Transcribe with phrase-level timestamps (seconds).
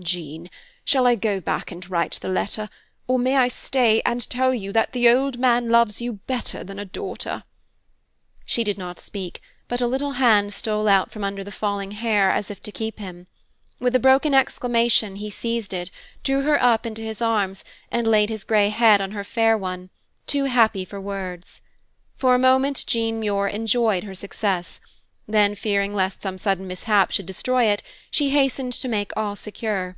[0.00, 0.50] "Jean,
[0.84, 2.68] shall I go back and write the letter,
[3.06, 6.80] or may I stay and tell you that the old man loves you better than
[6.80, 7.44] a daughter?"
[8.44, 12.30] She did not speak, but a little hand stole out from under the falling hair,
[12.32, 13.28] as if to keep him.
[13.78, 15.90] With a broken exclamation he seized it,
[16.24, 19.90] drew her up into his arms, and laid his gray head on her fair one,
[20.26, 21.62] too happy for words.
[22.16, 24.80] For a moment Jean Muir enjoyed her success;
[25.26, 29.96] then, fearing lest some sudden mishap should destroy it, she hastened to make all secure.